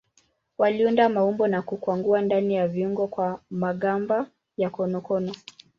Waliunda 0.57 1.09
maumbo 1.09 1.47
na 1.47 1.61
kukwangua 1.61 2.21
ndani 2.21 2.55
ya 2.55 2.67
viungu 2.67 3.07
kwa 3.07 3.39
magamba 3.49 4.27
ya 4.57 4.69
konokono. 4.69 5.33